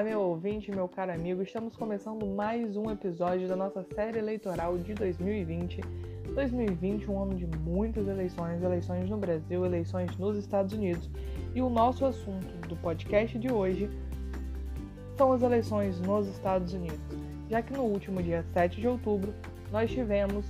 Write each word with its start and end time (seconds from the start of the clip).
Olá, 0.00 0.08
meu 0.08 0.22
ouvinte, 0.22 0.70
meu 0.70 0.88
caro 0.88 1.12
amigo. 1.12 1.42
Estamos 1.42 1.76
começando 1.76 2.24
mais 2.24 2.74
um 2.74 2.90
episódio 2.90 3.46
da 3.46 3.54
nossa 3.54 3.84
série 3.94 4.18
eleitoral 4.18 4.78
de 4.78 4.94
2020. 4.94 5.82
2020, 6.34 7.10
um 7.10 7.22
ano 7.22 7.34
de 7.34 7.46
muitas 7.46 8.08
eleições, 8.08 8.62
eleições 8.62 9.10
no 9.10 9.18
Brasil, 9.18 9.62
eleições 9.62 10.16
nos 10.16 10.38
Estados 10.38 10.72
Unidos. 10.72 11.10
E 11.54 11.60
o 11.60 11.68
nosso 11.68 12.06
assunto 12.06 12.66
do 12.66 12.74
podcast 12.76 13.38
de 13.38 13.52
hoje 13.52 13.90
são 15.18 15.32
as 15.32 15.42
eleições 15.42 16.00
nos 16.00 16.26
Estados 16.28 16.72
Unidos, 16.72 16.98
já 17.50 17.60
que 17.60 17.74
no 17.74 17.82
último 17.82 18.22
dia 18.22 18.42
7 18.54 18.80
de 18.80 18.88
outubro 18.88 19.34
nós 19.70 19.90
tivemos 19.90 20.46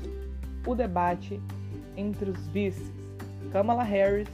o 0.64 0.77
debate 0.77 1.43
entre 1.96 2.30
os 2.30 2.46
vices 2.46 2.89
Kamala 3.51 3.82
Harris 3.82 4.29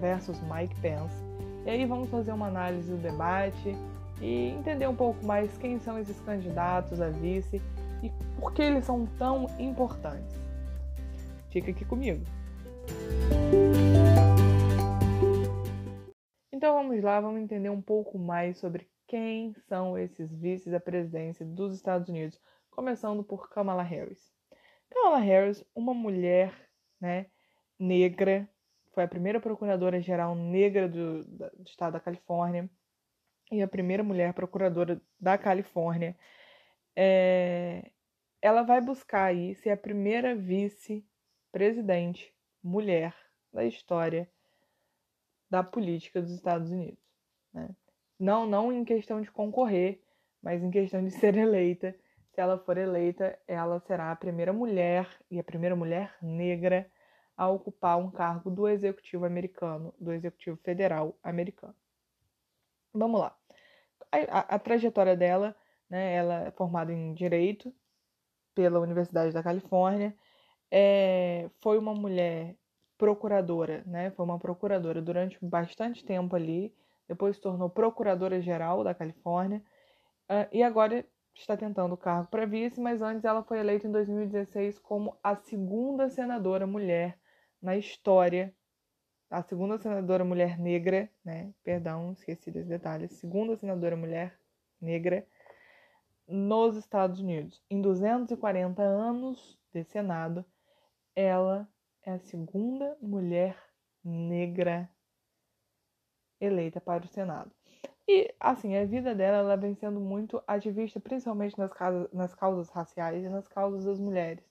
versus 0.00 0.40
Mike 0.50 0.74
Pence. 0.80 1.22
E 1.66 1.70
aí 1.70 1.84
vamos 1.84 2.08
fazer 2.08 2.32
uma 2.32 2.46
análise 2.46 2.90
do 2.90 2.96
debate 2.96 3.76
e 4.22 4.50
entender 4.50 4.86
um 4.86 4.94
pouco 4.94 5.24
mais 5.26 5.58
quem 5.58 5.80
são 5.80 5.98
esses 5.98 6.18
candidatos 6.20 7.00
a 7.00 7.10
vice 7.10 7.60
e 8.02 8.10
por 8.40 8.54
que 8.54 8.62
eles 8.62 8.84
são 8.84 9.04
tão 9.18 9.46
importantes. 9.58 10.40
Fica 11.50 11.72
aqui 11.72 11.84
comigo. 11.84 12.24
Então 16.52 16.74
vamos 16.74 17.02
lá, 17.02 17.20
vamos 17.20 17.42
entender 17.42 17.68
um 17.68 17.82
pouco 17.82 18.16
mais 18.16 18.58
sobre 18.58 18.88
quem 19.08 19.52
são 19.68 19.98
esses 19.98 20.32
vices 20.32 20.72
da 20.72 20.78
presidência 20.80 21.44
dos 21.44 21.74
Estados 21.74 22.08
Unidos, 22.08 22.40
começando 22.70 23.24
por 23.24 23.50
Kamala 23.50 23.82
Harris. 23.82 24.32
Kamala 24.88 25.18
Harris, 25.18 25.64
uma 25.74 25.92
mulher, 25.92 26.54
né, 27.00 27.26
negra, 27.78 28.48
foi 28.94 29.02
a 29.02 29.08
primeira 29.08 29.40
procuradora-geral 29.40 30.36
negra 30.36 30.88
do, 30.88 31.24
do 31.24 31.50
estado 31.66 31.94
da 31.94 32.00
Califórnia 32.00 32.70
e 33.52 33.62
a 33.62 33.68
primeira 33.68 34.02
mulher 34.02 34.32
procuradora 34.32 35.00
da 35.20 35.36
Califórnia, 35.36 36.16
é, 36.96 37.90
ela 38.40 38.62
vai 38.62 38.80
buscar 38.80 39.26
aí 39.26 39.54
ser 39.54 39.70
a 39.70 39.76
primeira 39.76 40.34
vice-presidente 40.34 42.34
mulher 42.62 43.14
da 43.52 43.64
história 43.64 44.28
da 45.50 45.62
política 45.62 46.22
dos 46.22 46.32
Estados 46.32 46.70
Unidos. 46.70 47.04
Né? 47.52 47.68
Não, 48.18 48.46
não 48.46 48.72
em 48.72 48.84
questão 48.84 49.20
de 49.20 49.30
concorrer, 49.30 50.02
mas 50.42 50.62
em 50.62 50.70
questão 50.70 51.04
de 51.04 51.10
ser 51.12 51.36
eleita. 51.36 51.94
Se 52.32 52.40
ela 52.40 52.58
for 52.58 52.78
eleita, 52.78 53.38
ela 53.46 53.78
será 53.80 54.10
a 54.10 54.16
primeira 54.16 54.52
mulher 54.52 55.06
e 55.30 55.38
a 55.38 55.44
primeira 55.44 55.76
mulher 55.76 56.16
negra 56.22 56.90
a 57.36 57.48
ocupar 57.48 57.98
um 57.98 58.10
cargo 58.10 58.50
do 58.50 58.66
executivo 58.66 59.26
americano, 59.26 59.94
do 60.00 60.12
executivo 60.12 60.56
federal 60.56 61.18
americano. 61.22 61.74
Vamos 62.94 63.20
lá. 63.20 63.36
A, 64.12 64.56
a, 64.56 64.58
trajetória 64.58 65.16
dela, 65.16 65.56
né, 65.88 66.14
ela 66.14 66.46
é 66.46 66.50
formada 66.50 66.92
em 66.92 67.14
Direito 67.14 67.74
pela 68.54 68.78
Universidade 68.78 69.32
da 69.32 69.42
Califórnia, 69.42 70.14
é, 70.70 71.50
foi 71.60 71.78
uma 71.78 71.94
mulher 71.94 72.54
procuradora, 72.98 73.82
né, 73.86 74.10
foi 74.10 74.24
uma 74.24 74.38
procuradora 74.38 75.00
durante 75.00 75.38
bastante 75.42 76.04
tempo 76.04 76.36
ali, 76.36 76.74
depois 77.08 77.36
se 77.36 77.42
tornou 77.42 77.68
procuradora-geral 77.70 78.84
da 78.84 78.94
Califórnia, 78.94 79.62
uh, 80.30 80.46
e 80.52 80.62
agora 80.62 81.04
está 81.34 81.56
tentando 81.56 81.94
o 81.94 81.96
cargo 81.96 82.28
para 82.28 82.46
vice, 82.46 82.80
mas 82.80 83.00
antes 83.00 83.24
ela 83.24 83.42
foi 83.42 83.58
eleita 83.58 83.86
em 83.86 83.92
2016 83.92 84.78
como 84.78 85.18
a 85.22 85.34
segunda 85.34 86.08
senadora 86.08 86.66
mulher 86.66 87.18
na 87.60 87.76
história 87.76 88.54
a 89.32 89.42
segunda 89.42 89.78
senadora 89.78 90.24
mulher 90.24 90.58
negra, 90.58 91.08
né? 91.24 91.54
Perdão, 91.64 92.12
esqueci 92.12 92.50
desse 92.50 92.68
detalhe. 92.68 93.08
Segunda 93.08 93.56
senadora 93.56 93.96
mulher 93.96 94.38
negra 94.78 95.26
nos 96.28 96.76
Estados 96.76 97.18
Unidos. 97.18 97.62
Em 97.70 97.80
240 97.80 98.82
anos 98.82 99.58
de 99.72 99.84
Senado, 99.84 100.44
ela 101.16 101.66
é 102.02 102.12
a 102.12 102.18
segunda 102.18 102.94
mulher 103.00 103.56
negra 104.04 104.86
eleita 106.38 106.78
para 106.78 107.04
o 107.04 107.08
Senado. 107.08 107.50
E, 108.06 108.34
assim, 108.38 108.76
a 108.76 108.84
vida 108.84 109.14
dela 109.14 109.38
ela 109.38 109.56
vem 109.56 109.74
sendo 109.74 109.98
muito 109.98 110.42
ativista, 110.46 111.00
principalmente 111.00 111.56
nas, 111.56 111.72
causas, 111.72 112.12
nas 112.12 112.34
causas 112.34 112.68
raciais 112.68 113.24
e 113.24 113.28
nas 113.30 113.48
causas 113.48 113.84
das 113.86 113.98
mulheres, 113.98 114.44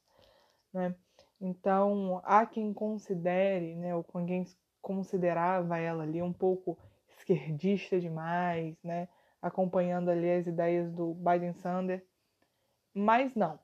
né? 0.73 0.95
Então, 1.39 2.22
há 2.23 2.45
quem 2.45 2.72
considere, 2.72 3.75
né, 3.75 3.95
ou 3.95 4.03
quem 4.03 4.45
considerava 4.81 5.78
ela 5.78 6.03
ali 6.03 6.22
um 6.22 6.34
pouco 6.34 6.78
esquerdista 7.09 8.00
demais, 8.00 8.75
né? 8.84 9.08
Acompanhando 9.42 10.09
ali 10.09 10.30
as 10.30 10.47
ideias 10.47 10.92
do 10.92 11.14
Biden 11.14 11.53
Sanders. 11.53 12.03
Mas 12.94 13.36
não. 13.36 13.56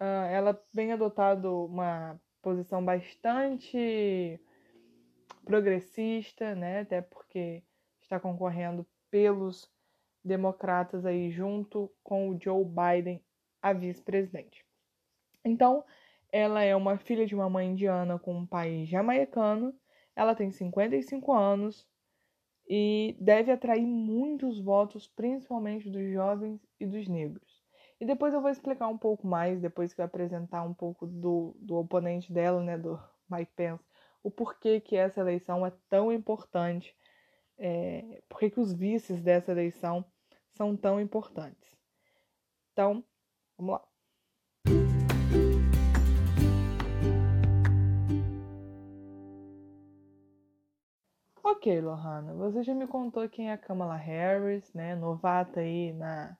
Uh, 0.00 0.26
ela 0.30 0.60
vem 0.72 0.92
adotando 0.92 1.66
uma 1.66 2.20
posição 2.42 2.84
bastante 2.84 4.40
progressista, 5.44 6.54
né? 6.54 6.80
Até 6.80 7.00
porque 7.00 7.62
está 8.00 8.18
concorrendo 8.18 8.86
pelos 9.10 9.70
democratas 10.24 11.04
aí 11.04 11.30
junto 11.30 11.92
com 12.02 12.30
o 12.30 12.38
Joe 12.40 12.64
Biden 12.64 13.22
a 13.60 13.72
vice-presidente. 13.72 14.64
Então, 15.44 15.84
ela 16.30 16.62
é 16.62 16.74
uma 16.74 16.98
filha 16.98 17.26
de 17.26 17.34
uma 17.34 17.48
mãe 17.48 17.68
indiana 17.68 18.18
com 18.18 18.34
um 18.34 18.46
pai 18.46 18.84
jamaicano 18.86 19.74
ela 20.14 20.34
tem 20.34 20.50
55 20.50 21.32
anos 21.32 21.86
e 22.68 23.16
deve 23.20 23.50
atrair 23.50 23.86
muitos 23.86 24.60
votos, 24.60 25.06
principalmente 25.06 25.90
dos 25.90 26.10
jovens 26.12 26.60
e 26.78 26.86
dos 26.86 27.08
negros. 27.08 27.62
E 28.00 28.04
depois 28.04 28.34
eu 28.34 28.40
vou 28.40 28.50
explicar 28.50 28.88
um 28.88 28.98
pouco 28.98 29.26
mais, 29.26 29.60
depois 29.60 29.94
que 29.94 30.00
eu 30.00 30.04
apresentar 30.04 30.62
um 30.62 30.74
pouco 30.74 31.06
do, 31.06 31.56
do 31.58 31.76
oponente 31.76 32.32
dela, 32.32 32.62
né, 32.62 32.76
do 32.76 33.00
Mike 33.30 33.52
Pence, 33.54 33.84
o 34.22 34.30
porquê 34.30 34.80
que 34.80 34.96
essa 34.96 35.20
eleição 35.20 35.64
é 35.64 35.72
tão 35.88 36.12
importante, 36.12 36.96
é, 37.58 38.22
porquê 38.28 38.50
que 38.50 38.60
os 38.60 38.72
vices 38.72 39.22
dessa 39.22 39.52
eleição 39.52 40.04
são 40.52 40.76
tão 40.76 41.00
importantes. 41.00 41.76
Então, 42.72 43.04
vamos 43.56 43.74
lá. 43.74 43.91
Ok, 51.52 51.80
Lohana, 51.82 52.32
você 52.32 52.62
já 52.62 52.74
me 52.74 52.86
contou 52.86 53.28
quem 53.28 53.50
é 53.50 53.52
a 53.52 53.58
Kamala 53.58 53.94
Harris, 53.94 54.72
né? 54.72 54.96
Novata 54.96 55.60
aí 55.60 55.92
na, 55.92 56.34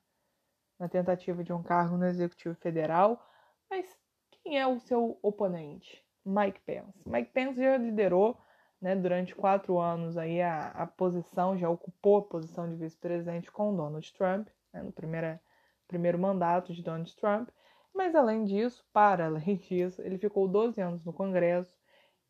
na 0.78 0.88
tentativa 0.88 1.44
de 1.44 1.52
um 1.52 1.62
cargo 1.62 1.98
no 1.98 2.06
Executivo 2.06 2.54
Federal. 2.54 3.22
Mas 3.68 3.86
quem 4.30 4.58
é 4.58 4.66
o 4.66 4.80
seu 4.80 5.18
oponente? 5.22 6.02
Mike 6.24 6.60
Pence. 6.62 6.98
Mike 7.04 7.30
Pence 7.30 7.62
já 7.62 7.76
liderou 7.76 8.38
né, 8.80 8.96
durante 8.96 9.34
quatro 9.34 9.78
anos 9.78 10.16
aí 10.16 10.40
a, 10.40 10.68
a 10.68 10.86
posição, 10.86 11.58
já 11.58 11.68
ocupou 11.68 12.16
a 12.16 12.22
posição 12.22 12.66
de 12.66 12.76
vice-presidente 12.76 13.52
com 13.52 13.76
Donald 13.76 14.10
Trump, 14.14 14.48
né, 14.72 14.82
no 14.82 14.92
primeira, 14.92 15.38
primeiro 15.86 16.18
mandato 16.18 16.72
de 16.72 16.82
Donald 16.82 17.14
Trump. 17.16 17.50
Mas 17.94 18.14
além 18.14 18.44
disso, 18.44 18.82
para 18.94 19.26
além 19.26 19.56
disso, 19.56 20.00
ele 20.00 20.16
ficou 20.16 20.48
12 20.48 20.80
anos 20.80 21.04
no 21.04 21.12
Congresso 21.12 21.70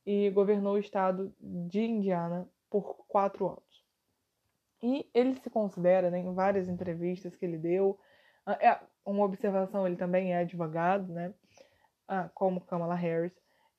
e 0.05 0.31
governou 0.31 0.75
o 0.75 0.79
estado 0.79 1.33
de 1.41 1.81
Indiana 1.81 2.51
por 2.81 3.05
quatro 3.07 3.49
anos. 3.49 3.85
E 4.83 5.09
ele 5.15 5.35
se 5.35 5.51
considera, 5.51 6.11
né, 6.11 6.19
em 6.19 6.35
várias 6.35 6.69
entrevistas 6.69 7.37
que 7.37 7.45
ele 7.45 7.59
deu, 7.59 7.99
ah, 8.47 8.59
é 8.61 8.81
uma 9.05 9.25
observação, 9.25 9.87
ele 9.87 9.97
também 9.97 10.33
é 10.33 10.39
advogado, 10.39 11.13
né, 11.13 11.35
ah, 12.09 12.31
como 12.35 12.61
Kamala 12.63 12.95
Harris, 12.95 13.33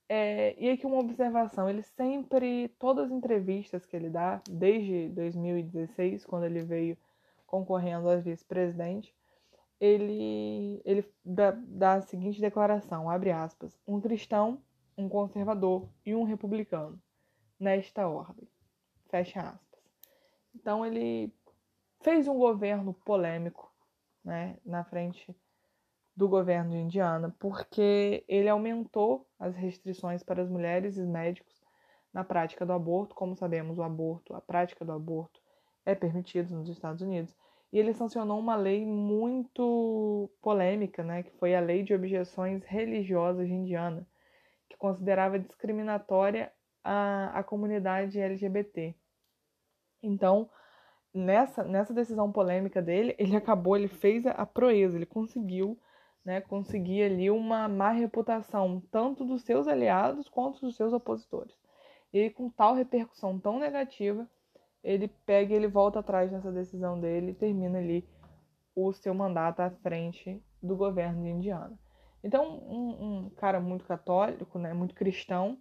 é, 0.08 0.56
e 0.60 0.70
aqui 0.70 0.86
uma 0.86 1.00
observação, 1.00 1.70
ele 1.70 1.82
sempre, 1.82 2.70
todas 2.78 3.06
as 3.06 3.12
entrevistas 3.12 3.86
que 3.86 3.96
ele 3.96 4.10
dá, 4.10 4.42
desde 4.48 5.10
2016, 5.10 6.26
quando 6.26 6.46
ele 6.46 6.62
veio 6.64 6.98
concorrendo 7.48 8.10
a 8.10 8.18
vice-presidente, 8.18 9.16
ele, 9.80 10.82
ele 10.86 11.04
dá, 11.26 11.52
dá 11.52 11.94
a 11.96 12.02
seguinte 12.02 12.40
declaração, 12.40 13.10
abre 13.10 13.32
aspas, 13.32 13.78
um 13.88 14.00
cristão, 14.00 14.62
um 14.98 15.10
conservador 15.10 15.90
e 16.06 16.14
um 16.14 16.24
republicano, 16.24 17.02
nesta 17.60 18.08
ordem. 18.08 18.48
Fecha 19.14 19.42
aspas. 19.42 19.80
Então 20.56 20.84
ele 20.84 21.32
fez 22.02 22.28
um 22.28 22.36
governo 22.36 22.96
polêmico 23.06 23.72
né, 24.26 24.58
na 24.66 24.84
frente 24.84 25.38
do 26.16 26.28
governo 26.28 26.72
de 26.72 26.78
Indiana, 26.78 27.32
porque 27.38 28.26
ele 28.28 28.50
aumentou 28.50 29.30
as 29.38 29.56
restrições 29.56 30.24
para 30.24 30.42
as 30.42 30.50
mulheres 30.50 30.98
e 30.98 31.04
médicos 31.04 31.62
na 32.12 32.24
prática 32.24 32.66
do 32.66 32.74
aborto. 32.74 33.14
Como 33.14 33.36
sabemos, 33.36 33.78
o 33.78 33.84
aborto, 33.84 34.34
a 34.34 34.42
prática 34.42 34.84
do 34.84 34.94
aborto 34.94 35.40
é 35.86 35.94
permitida 35.94 36.52
nos 36.56 36.68
Estados 36.68 37.04
Unidos. 37.04 37.36
E 37.72 37.78
ele 37.78 37.94
sancionou 37.94 38.40
uma 38.40 38.56
lei 38.56 38.84
muito 38.84 40.28
polêmica, 40.42 41.04
né, 41.04 41.22
que 41.22 41.38
foi 41.38 41.54
a 41.54 41.62
Lei 41.62 41.84
de 41.84 41.94
Objeções 41.94 42.64
Religiosas 42.64 43.46
de 43.46 43.54
Indiana, 43.54 44.08
que 44.68 44.76
considerava 44.76 45.38
discriminatória 45.38 46.52
a, 46.84 47.38
a 47.38 47.44
comunidade 47.44 48.20
LGBT. 48.20 48.96
Então, 50.04 50.50
nessa, 51.14 51.64
nessa 51.64 51.94
decisão 51.94 52.32
polêmica 52.32 52.82
dele, 52.82 53.16
ele 53.18 53.36
acabou, 53.38 53.76
ele 53.76 53.88
fez 53.88 54.28
a 54.28 54.46
proeza, 54.46 54.98
ele 54.98 55.06
conseguiu 55.06 55.80
né, 56.26 56.42
conseguir 56.42 57.04
ali 57.04 57.30
uma 57.30 57.68
má 57.68 57.92
reputação, 57.92 58.82
tanto 58.92 59.26
dos 59.26 59.44
seus 59.44 59.68
aliados 59.68 60.30
quanto 60.30 60.62
dos 60.62 60.76
seus 60.76 60.94
opositores. 60.94 61.58
E 62.14 62.30
com 62.30 62.50
tal 62.50 62.76
repercussão 62.76 63.40
tão 63.40 63.60
negativa, 63.60 64.30
ele 64.84 65.08
pega 65.26 65.54
e 65.54 65.56
ele 65.56 65.68
volta 65.68 66.00
atrás 66.00 66.32
nessa 66.32 66.52
decisão 66.52 67.00
dele 67.00 67.32
e 67.32 67.36
termina 67.36 67.80
ali 67.80 68.08
o 68.76 68.92
seu 68.94 69.14
mandato 69.14 69.62
à 69.62 69.70
frente 69.70 70.42
do 70.62 70.76
governo 70.76 71.24
de 71.24 71.30
Indiana. 71.30 71.78
Então, 72.24 72.60
um, 72.60 73.26
um 73.26 73.30
cara 73.32 73.60
muito 73.60 73.86
católico, 73.86 74.58
né, 74.58 74.74
muito 74.74 74.96
cristão, 74.96 75.58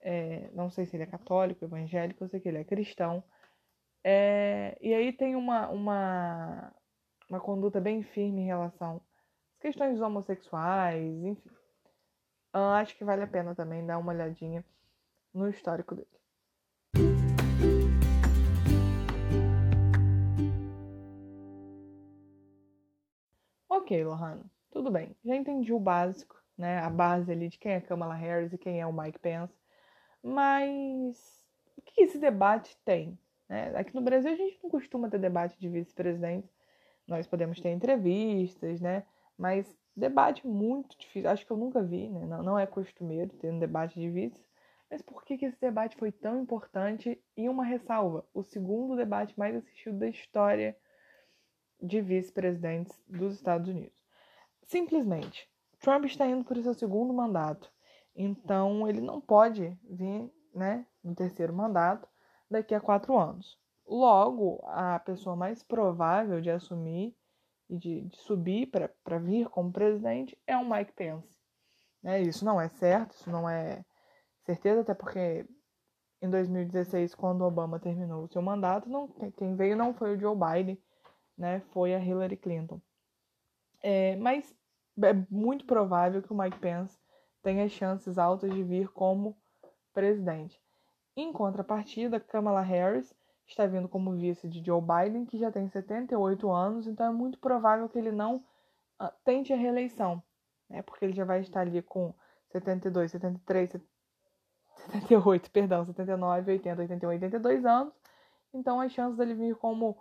é, 0.00 0.48
não 0.54 0.70
sei 0.70 0.86
se 0.86 0.96
ele 0.96 1.02
é 1.02 1.06
católico, 1.06 1.64
evangélico, 1.64 2.22
eu 2.22 2.28
sei 2.28 2.40
que 2.40 2.48
ele 2.48 2.58
é 2.58 2.64
cristão, 2.64 3.22
é, 4.02 4.78
e 4.80 4.94
aí 4.94 5.12
tem 5.12 5.36
uma, 5.36 5.68
uma, 5.68 6.72
uma 7.28 7.40
conduta 7.40 7.80
bem 7.80 8.02
firme 8.02 8.42
em 8.42 8.46
relação 8.46 8.96
às 8.96 9.58
questões 9.60 10.00
homossexuais, 10.00 11.22
enfim. 11.24 11.50
Uh, 12.54 12.74
acho 12.74 12.96
que 12.96 13.04
vale 13.04 13.22
a 13.22 13.28
pena 13.28 13.54
também 13.54 13.86
dar 13.86 13.98
uma 13.98 14.12
olhadinha 14.12 14.64
no 15.32 15.48
histórico 15.48 15.94
dele. 15.94 16.08
Ok, 23.68 24.04
Lohana, 24.04 24.44
tudo 24.70 24.90
bem. 24.90 25.14
Já 25.24 25.36
entendi 25.36 25.72
o 25.72 25.78
básico, 25.78 26.36
né? 26.56 26.78
A 26.80 26.90
base 26.90 27.30
ali 27.30 27.48
de 27.48 27.58
quem 27.58 27.72
é 27.72 27.80
Kamala 27.80 28.14
Harris 28.14 28.52
e 28.52 28.58
quem 28.58 28.80
é 28.80 28.86
o 28.86 28.92
Mike 28.92 29.18
Pence. 29.18 29.54
Mas 30.22 31.46
o 31.76 31.82
que 31.82 32.02
esse 32.02 32.18
debate 32.18 32.76
tem? 32.84 33.18
Né? 33.50 33.72
Aqui 33.76 33.92
no 33.96 34.00
Brasil 34.00 34.30
a 34.30 34.36
gente 34.36 34.60
não 34.62 34.70
costuma 34.70 35.10
ter 35.10 35.18
debate 35.18 35.58
de 35.58 35.68
vice-presidente. 35.68 36.48
Nós 37.06 37.26
podemos 37.26 37.58
ter 37.58 37.70
entrevistas, 37.70 38.80
né? 38.80 39.04
Mas 39.36 39.76
debate 39.96 40.46
muito 40.46 40.96
difícil. 40.96 41.28
Acho 41.28 41.44
que 41.44 41.50
eu 41.50 41.56
nunca 41.56 41.82
vi, 41.82 42.08
né? 42.08 42.24
Não, 42.26 42.44
não 42.44 42.58
é 42.58 42.64
costumeiro 42.64 43.36
ter 43.38 43.50
um 43.52 43.58
debate 43.58 43.98
de 43.98 44.08
vice. 44.08 44.40
Mas 44.88 45.02
por 45.02 45.24
que, 45.24 45.36
que 45.36 45.46
esse 45.46 45.60
debate 45.60 45.96
foi 45.96 46.12
tão 46.12 46.40
importante? 46.40 47.20
E 47.36 47.48
uma 47.48 47.64
ressalva: 47.64 48.24
o 48.32 48.44
segundo 48.44 48.94
debate 48.94 49.36
mais 49.36 49.56
assistido 49.56 49.98
da 49.98 50.08
história 50.08 50.76
de 51.82 52.00
vice-presidentes 52.00 53.02
dos 53.08 53.34
Estados 53.34 53.68
Unidos. 53.68 54.00
Simplesmente, 54.62 55.50
Trump 55.80 56.04
está 56.04 56.24
indo 56.24 56.44
por 56.44 56.56
seu 56.58 56.74
segundo 56.74 57.12
mandato. 57.12 57.72
Então, 58.14 58.86
ele 58.86 59.00
não 59.00 59.20
pode 59.20 59.76
vir 59.88 60.30
né, 60.54 60.86
no 61.02 61.16
terceiro 61.16 61.52
mandato 61.52 62.09
daqui 62.50 62.74
a 62.74 62.80
quatro 62.80 63.18
anos. 63.18 63.58
Logo, 63.86 64.60
a 64.66 64.98
pessoa 64.98 65.36
mais 65.36 65.62
provável 65.62 66.40
de 66.40 66.50
assumir 66.50 67.14
e 67.68 67.76
de, 67.76 68.02
de 68.02 68.16
subir 68.18 68.66
para 68.66 69.18
vir 69.18 69.48
como 69.48 69.72
presidente 69.72 70.36
é 70.46 70.56
o 70.56 70.68
Mike 70.68 70.92
Pence. 70.92 71.38
Né? 72.02 72.22
Isso 72.22 72.44
não 72.44 72.60
é 72.60 72.68
certo, 72.68 73.12
isso 73.12 73.30
não 73.30 73.48
é 73.48 73.84
certeza, 74.44 74.80
até 74.80 74.94
porque 74.94 75.46
em 76.22 76.28
2016, 76.28 77.14
quando 77.14 77.44
Obama 77.44 77.78
terminou 77.78 78.24
o 78.24 78.28
seu 78.28 78.42
mandato, 78.42 78.88
não, 78.88 79.08
quem 79.36 79.54
veio 79.54 79.76
não 79.76 79.94
foi 79.94 80.16
o 80.16 80.20
Joe 80.20 80.36
Biden, 80.36 80.78
né? 81.36 81.60
foi 81.72 81.94
a 81.94 81.98
Hillary 81.98 82.36
Clinton. 82.36 82.80
É, 83.82 84.16
mas 84.16 84.54
é 85.02 85.12
muito 85.30 85.64
provável 85.64 86.22
que 86.22 86.32
o 86.32 86.36
Mike 86.36 86.58
Pence 86.58 86.98
tenha 87.42 87.68
chances 87.68 88.18
altas 88.18 88.52
de 88.52 88.62
vir 88.62 88.88
como 88.88 89.36
presidente. 89.92 90.60
Em 91.16 91.32
contrapartida, 91.32 92.20
Kamala 92.20 92.60
Harris 92.60 93.14
está 93.46 93.66
vindo 93.66 93.88
como 93.88 94.12
vice 94.12 94.48
de 94.48 94.64
Joe 94.64 94.80
Biden, 94.80 95.24
que 95.24 95.38
já 95.38 95.50
tem 95.50 95.68
78 95.68 96.50
anos, 96.50 96.86
então 96.86 97.06
é 97.06 97.12
muito 97.12 97.38
provável 97.38 97.88
que 97.88 97.98
ele 97.98 98.12
não 98.12 98.36
uh, 99.00 99.10
tente 99.24 99.52
a 99.52 99.56
reeleição, 99.56 100.22
né? 100.68 100.82
porque 100.82 101.04
ele 101.04 101.14
já 101.14 101.24
vai 101.24 101.40
estar 101.40 101.60
ali 101.60 101.82
com 101.82 102.14
72, 102.52 103.10
73, 103.10 103.72
78, 104.92 105.50
perdão, 105.50 105.84
79, 105.84 106.52
80, 106.52 106.80
81, 106.82 107.08
82 107.10 107.64
anos, 107.64 107.92
então 108.54 108.80
as 108.80 108.92
chances 108.92 109.18
dele 109.18 109.34
vir 109.34 109.56
como 109.56 110.00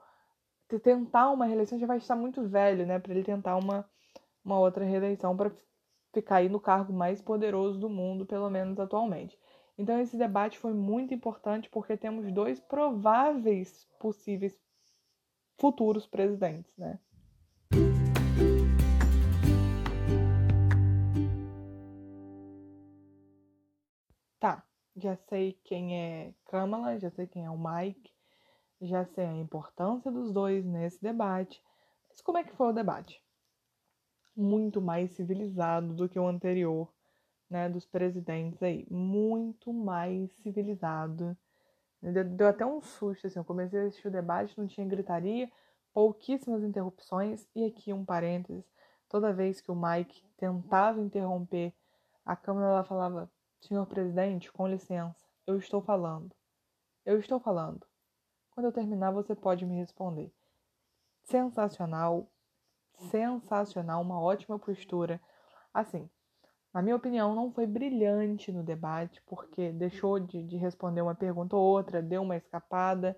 tentar 0.84 1.32
uma 1.32 1.46
reeleição 1.46 1.80
já 1.80 1.88
vai 1.88 1.98
estar 1.98 2.16
muito 2.16 2.48
velho, 2.48 2.86
né, 2.86 3.00
para 3.00 3.12
ele 3.12 3.24
tentar 3.24 3.56
uma, 3.56 3.84
uma 4.46 4.60
outra 4.60 4.86
reeleição 4.86 5.36
para 5.36 5.52
ficar 6.14 6.38
aí 6.38 6.50
no 6.50 6.60
cargo 6.60 6.94
mais 6.94 7.22
poderoso 7.22 7.80
do 7.80 7.90
mundo, 7.90 8.26
pelo 8.26 8.50
menos 8.50 8.80
atualmente. 8.80 9.38
Então 9.80 9.98
esse 9.98 10.18
debate 10.18 10.60
foi 10.60 10.74
muito 10.74 11.14
importante 11.14 11.70
porque 11.70 11.96
temos 11.96 12.30
dois 12.34 12.60
prováveis 12.60 13.88
possíveis 13.98 14.54
futuros 15.58 16.06
presidentes, 16.06 16.76
né? 16.78 17.00
Tá, 24.38 24.68
já 24.98 25.16
sei 25.16 25.54
quem 25.64 25.98
é 25.98 26.34
Kamala, 26.48 27.00
já 27.00 27.10
sei 27.12 27.26
quem 27.26 27.46
é 27.46 27.50
o 27.50 27.58
Mike, 27.58 28.12
já 28.82 29.06
sei 29.06 29.28
a 29.28 29.34
importância 29.34 30.12
dos 30.12 30.34
dois 30.34 30.66
nesse 30.66 31.02
debate. 31.02 31.64
Mas 32.10 32.20
como 32.20 32.38
é 32.38 32.44
que 32.44 32.54
foi 32.54 32.68
o 32.68 32.74
debate? 32.74 33.24
Muito 34.36 34.82
mais 34.82 35.12
civilizado 35.12 35.94
do 35.94 36.10
que 36.10 36.20
o 36.20 36.28
anterior 36.28 36.94
né, 37.50 37.68
dos 37.68 37.86
presidentes 37.86 38.62
aí, 38.62 38.86
muito 38.90 39.74
mais 39.74 40.32
civilizado. 40.44 41.36
Deu, 42.02 42.48
até 42.48 42.66
um 42.66 42.82
susto, 42.82 43.28
assim, 43.28 43.40
eu 43.40 43.46
comecei 43.46 43.80
a 43.80 43.84
assistir 43.84 44.08
o 44.08 44.12
debate, 44.12 44.58
não 44.58 44.68
tinha 44.68 44.88
gritaria, 44.88 45.52
pouquíssimas 45.94 46.64
interrupções, 46.64 47.48
e 47.56 47.66
aqui 47.66 47.92
um 47.92 48.06
parênteses, 48.06 48.64
toda 49.10 49.34
vez 49.34 49.60
que 49.60 49.72
o 49.72 49.76
Mike 49.76 50.24
tentava 50.38 51.02
interromper, 51.02 51.74
a 52.26 52.36
Câmara 52.36 52.68
ela 52.68 52.84
falava, 52.84 53.30
senhor 53.60 53.86
presidente, 53.86 54.52
com 54.52 54.68
licença, 54.68 55.26
eu 55.46 55.58
estou 55.58 55.82
falando, 55.82 56.34
eu 57.06 57.20
estou 57.20 57.40
falando. 57.40 57.86
Quando 58.52 58.68
eu 58.68 58.72
terminar, 58.72 59.12
você 59.12 59.34
pode 59.36 59.66
me 59.66 59.78
responder. 59.78 60.32
Sensacional, 61.24 62.30
sensacional, 63.10 64.02
uma 64.02 64.20
ótima 64.22 64.60
postura. 64.60 65.20
Assim, 65.74 66.10
na 66.74 66.82
minha 66.82 66.96
opinião, 66.96 67.34
não 67.34 67.52
foi 67.52 67.66
brilhante 67.66 68.52
no 68.52 68.64
debate, 68.64 69.22
porque 69.26 69.72
deixou 69.72 70.20
de, 70.20 70.44
de 70.44 70.56
responder 70.56 71.02
uma 71.02 71.16
pergunta 71.16 71.56
ou 71.56 71.64
outra, 71.64 72.02
deu 72.02 72.22
uma 72.22 72.38
escapada 72.38 73.18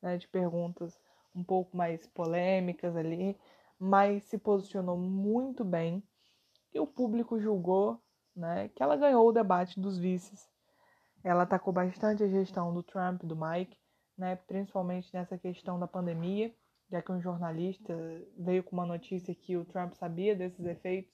né, 0.00 0.16
de 0.16 0.28
perguntas 0.28 1.00
um 1.34 1.42
pouco 1.42 1.76
mais 1.76 2.06
polêmicas 2.08 2.94
ali, 2.96 3.36
mas 3.78 4.24
se 4.24 4.38
posicionou 4.38 4.96
muito 4.96 5.64
bem 5.64 6.02
e 6.72 6.78
o 6.78 6.86
público 6.86 7.40
julgou 7.40 8.00
né, 8.36 8.68
que 8.68 8.82
ela 8.82 8.96
ganhou 8.96 9.26
o 9.26 9.32
debate 9.32 9.80
dos 9.80 9.98
vices. 9.98 10.48
Ela 11.24 11.42
atacou 11.42 11.72
bastante 11.72 12.22
a 12.22 12.28
gestão 12.28 12.72
do 12.72 12.82
Trump, 12.82 13.22
do 13.24 13.36
Mike, 13.36 13.76
né, 14.16 14.36
principalmente 14.36 15.12
nessa 15.12 15.36
questão 15.36 15.78
da 15.78 15.88
pandemia, 15.88 16.54
já 16.90 17.02
que 17.02 17.10
um 17.10 17.20
jornalista 17.20 17.94
veio 18.36 18.62
com 18.62 18.76
uma 18.76 18.86
notícia 18.86 19.34
que 19.34 19.56
o 19.56 19.64
Trump 19.64 19.94
sabia 19.94 20.36
desses 20.36 20.64
efeitos 20.64 21.12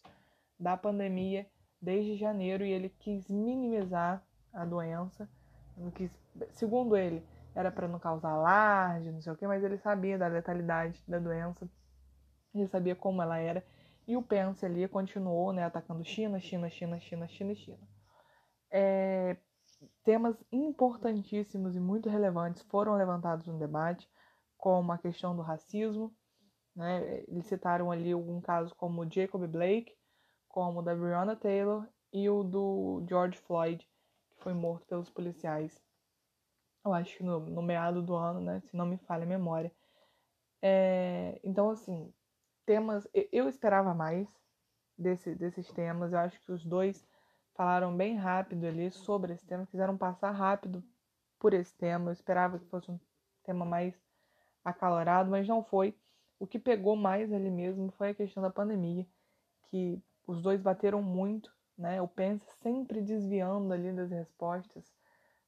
da 0.59 0.76
pandemia 0.76 1.47
desde 1.80 2.16
janeiro 2.16 2.64
e 2.64 2.73
ele 2.73 2.88
quis 2.88 3.28
minimizar 3.28 4.23
a 4.52 4.64
doença. 4.64 5.28
Quis, 5.94 6.11
segundo 6.52 6.97
ele, 6.97 7.25
era 7.54 7.70
para 7.70 7.88
não 7.88 7.99
causar 7.99 8.30
alarde, 8.30 9.11
não 9.11 9.20
sei 9.20 9.32
o 9.32 9.37
que, 9.37 9.47
mas 9.47 9.62
ele 9.62 9.78
sabia 9.78 10.18
da 10.18 10.26
letalidade 10.26 11.02
da 11.06 11.18
doença, 11.18 11.68
ele 12.54 12.66
sabia 12.66 12.94
como 12.94 13.23
ela 13.23 13.38
era. 13.38 13.64
E 14.06 14.16
o 14.16 14.23
Pence 14.23 14.64
ali 14.64 14.88
continuou 14.88 15.52
né, 15.52 15.64
atacando 15.64 16.04
China, 16.04 16.40
China, 16.40 16.70
China, 16.70 16.99
China, 16.99 17.28
China 17.28 17.54
China. 17.54 17.88
É, 18.70 19.37
temas 20.04 20.37
importantíssimos 20.50 21.76
e 21.76 21.80
muito 21.80 22.08
relevantes 22.08 22.62
foram 22.62 22.94
levantados 22.94 23.47
no 23.47 23.58
debate, 23.58 24.08
como 24.56 24.92
a 24.92 24.99
questão 24.99 25.37
do 25.37 25.42
racismo. 25.42 26.14
Né? 26.75 27.25
Eles 27.28 27.47
citaram 27.47 27.90
ali 27.90 28.12
algum 28.12 28.40
caso 28.40 28.75
como 28.76 29.08
Jacob 29.11 29.47
Blake, 29.47 29.98
como 30.59 30.81
o 30.81 30.83
da 30.83 30.93
Breonna 30.93 31.37
Taylor 31.37 31.87
e 32.12 32.29
o 32.29 32.43
do 32.43 33.05
George 33.09 33.38
Floyd, 33.38 33.79
que 34.29 34.43
foi 34.43 34.53
morto 34.53 34.85
pelos 34.88 35.09
policiais. 35.09 35.81
Eu 36.85 36.93
acho 36.93 37.17
que 37.17 37.23
no, 37.23 37.38
no 37.38 37.62
meado 37.62 38.03
do 38.03 38.17
ano, 38.17 38.41
né? 38.41 38.61
Se 38.62 38.77
não 38.77 38.85
me 38.85 38.99
falha 38.99 39.23
a 39.23 39.29
memória. 39.29 39.71
É, 40.61 41.38
então, 41.45 41.71
assim, 41.71 42.12
temas. 42.67 43.07
Eu 43.31 43.49
esperava 43.49 43.95
mais 43.95 44.27
desse, 44.99 45.33
desses 45.33 45.71
temas. 45.71 46.12
Eu 46.12 46.19
acho 46.19 46.41
que 46.41 46.50
os 46.50 46.65
dois 46.65 47.07
falaram 47.55 47.97
bem 47.97 48.17
rápido 48.17 48.67
ali 48.67 48.91
sobre 48.91 49.35
esse 49.35 49.47
tema, 49.47 49.65
quiseram 49.65 49.97
passar 49.97 50.33
rápido 50.33 50.83
por 51.38 51.55
esse 51.55 51.73
tema. 51.77 52.11
Eu 52.11 52.15
esperava 52.15 52.59
que 52.59 52.67
fosse 52.67 52.91
um 52.91 52.99
tema 53.45 53.65
mais 53.65 53.95
acalorado, 54.65 55.31
mas 55.31 55.47
não 55.47 55.62
foi. 55.62 55.97
O 56.37 56.49
que 56.49 56.59
pegou 56.59 56.97
mais 56.97 57.33
ali 57.33 57.49
mesmo 57.49 57.93
foi 57.93 58.09
a 58.11 58.15
questão 58.15 58.43
da 58.43 58.50
pandemia, 58.50 59.07
que 59.71 60.03
os 60.28 60.42
dois 60.42 60.61
bateram 60.61 61.02
muito, 61.02 61.50
né? 61.76 62.00
O 62.02 62.06
Pence 62.06 62.47
sempre 62.62 63.00
desviando 63.00 63.73
ali 63.73 63.90
das 63.92 64.11
respostas 64.11 64.85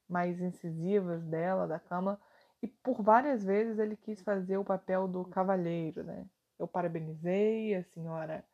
mais 0.09 0.41
incisivas 0.41 1.23
dela, 1.25 1.69
da 1.69 1.79
cama, 1.79 2.19
e 2.63 2.67
por 2.67 3.03
várias 3.03 3.45
vezes 3.45 3.79
ele 3.79 3.97
quis 3.97 4.21
fazer 4.23 4.57
o 4.57 4.65
papel 4.65 5.07
do 5.07 5.25
cavalheiro, 5.27 6.03
né? 6.03 6.27
Eu 6.59 6.67
parabenizei 6.67 7.75
a 7.75 7.85
senhora 7.85 8.45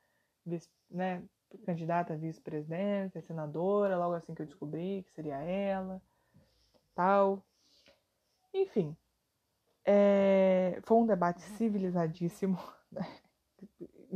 né, 0.90 1.22
candidata 1.64 2.12
a 2.12 2.16
vice-presidência, 2.16 3.22
senadora, 3.22 3.96
logo 3.96 4.14
assim 4.14 4.34
que 4.34 4.42
eu 4.42 4.46
descobri 4.46 5.02
que 5.04 5.12
seria 5.12 5.36
ela, 5.36 6.02
tal. 6.94 7.42
Enfim, 8.52 8.96
é, 9.84 10.80
foi 10.82 10.96
um 10.98 11.06
debate 11.06 11.40
civilizadíssimo, 11.42 12.58
né? 12.90 13.06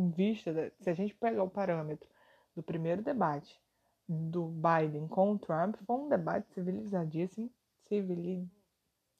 Em 0.00 0.10
vista, 0.10 0.52
de, 0.52 0.72
se 0.80 0.90
a 0.90 0.94
gente 0.94 1.14
pegar 1.14 1.42
o 1.42 1.50
parâmetro 1.50 2.08
do 2.54 2.62
primeiro 2.62 3.02
debate 3.02 3.60
do 4.08 4.46
Biden 4.46 5.06
com 5.06 5.32
o 5.32 5.38
Trump, 5.38 5.76
foi 5.86 5.96
um 5.96 6.08
debate 6.08 6.52
civilizadíssimo, 6.52 7.50
civili, 7.86 8.50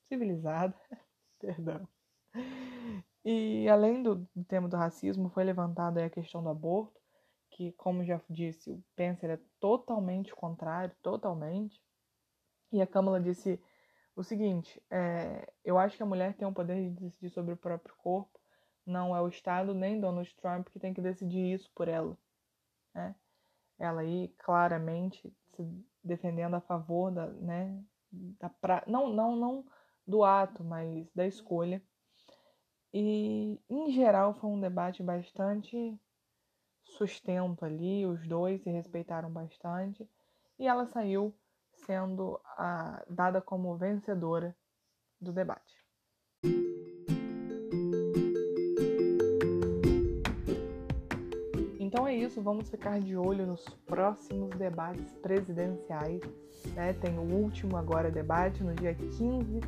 civilizado, 0.05 0.75
perdão. 1.39 1.87
E 3.25 3.69
além 3.69 4.03
do, 4.03 4.29
do 4.35 4.45
tema 4.45 4.69
do 4.69 4.77
racismo, 4.77 5.29
foi 5.29 5.45
levantada 5.45 6.05
a 6.05 6.11
questão 6.11 6.43
do 6.43 6.49
aborto, 6.49 6.99
que, 7.51 7.73
como 7.73 8.05
já 8.05 8.21
disse, 8.29 8.73
o 8.73 8.83
Pence 8.97 9.27
é 9.27 9.39
totalmente 9.61 10.35
contrário, 10.35 10.97
totalmente. 11.03 11.81
E 12.73 12.81
a 12.81 12.87
Câmara 12.87 13.23
disse 13.23 13.61
o 14.17 14.23
seguinte: 14.23 14.83
é, 14.91 15.47
eu 15.65 15.79
acho 15.79 15.97
que 15.97 16.03
a 16.03 16.07
mulher 16.07 16.35
tem 16.35 16.49
o 16.49 16.55
poder 16.55 16.91
de 16.91 17.01
decidir 17.01 17.31
sobre 17.31 17.53
o 17.53 17.57
próprio 17.57 17.95
corpo, 17.97 18.41
não 18.91 19.15
é 19.15 19.21
o 19.21 19.29
Estado 19.29 19.73
nem 19.73 20.01
Donald 20.01 20.35
Trump 20.37 20.69
que 20.69 20.79
tem 20.79 20.93
que 20.93 21.01
decidir 21.01 21.55
isso 21.55 21.71
por 21.75 21.89
ela. 21.89 22.17
Né? 22.95 23.15
Ela 23.79 24.03
aí 24.03 24.29
claramente 24.39 25.33
se 25.55 25.63
defendendo 26.03 26.55
a 26.55 26.61
favor 26.61 27.11
da, 27.11 27.27
né, 27.27 27.83
da 28.13 28.49
pra... 28.49 28.83
não, 28.87 29.13
não, 29.13 29.37
não 29.37 29.65
do 30.07 30.25
ato, 30.25 30.65
mas 30.65 31.11
da 31.15 31.27
escolha. 31.27 31.83
E 32.93 33.61
em 33.69 33.91
geral 33.93 34.35
foi 34.35 34.51
um 34.51 34.61
debate 34.61 35.03
bastante 35.03 35.99
sustento 36.83 37.65
ali, 37.65 38.05
os 38.05 38.27
dois 38.27 38.63
se 38.63 38.71
respeitaram 38.71 39.31
bastante 39.31 40.09
e 40.59 40.67
ela 40.67 40.87
saiu 40.87 41.33
sendo 41.73 42.41
a, 42.45 43.05
dada 43.09 43.41
como 43.41 43.77
vencedora 43.77 44.57
do 45.21 45.33
debate. 45.33 45.80
Então 51.91 52.07
é 52.07 52.15
isso, 52.15 52.41
vamos 52.41 52.71
ficar 52.71 53.01
de 53.01 53.17
olho 53.17 53.45
nos 53.45 53.65
próximos 53.85 54.51
debates 54.51 55.13
presidenciais. 55.21 56.21
Né? 56.77 56.93
Tem 56.93 57.19
o 57.19 57.23
último 57.23 57.77
agora 57.77 58.13
debate 58.13 58.63
no 58.63 58.73
dia 58.77 58.95
15 58.95 59.59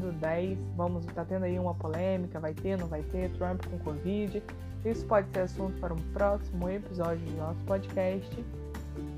do 0.00 0.12
10. 0.12 0.56
Vamos 0.76 1.04
estar 1.06 1.22
tá 1.22 1.24
tendo 1.24 1.44
aí 1.44 1.58
uma 1.58 1.74
polêmica, 1.74 2.38
vai 2.38 2.54
ter, 2.54 2.78
não 2.78 2.86
vai 2.86 3.02
ter, 3.02 3.32
Trump 3.32 3.66
com 3.66 3.80
Covid. 3.80 4.40
Isso 4.84 5.04
pode 5.06 5.28
ser 5.32 5.40
assunto 5.40 5.76
para 5.80 5.92
um 5.92 5.98
próximo 6.12 6.70
episódio 6.70 7.26
do 7.26 7.36
nosso 7.36 7.58
podcast. 7.64 8.44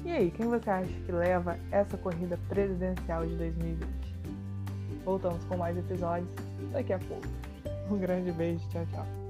E 0.06 0.10
aí, 0.10 0.30
quem 0.30 0.48
você 0.48 0.70
acha 0.70 0.92
que 1.04 1.12
leva 1.12 1.54
essa 1.70 1.98
corrida 1.98 2.38
presidencial 2.48 3.26
de 3.26 3.36
2020? 3.36 3.86
Voltamos 5.04 5.44
com 5.44 5.58
mais 5.58 5.76
episódios 5.76 6.30
daqui 6.72 6.94
a 6.94 6.98
pouco. 6.98 7.26
Um 7.90 7.98
grande 7.98 8.32
beijo, 8.32 8.66
tchau, 8.70 8.86
tchau. 8.86 9.27